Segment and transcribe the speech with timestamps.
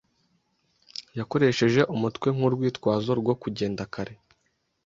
[1.17, 4.15] Yakoresheje umutwe nkurwitwazo rwo kugenda kare.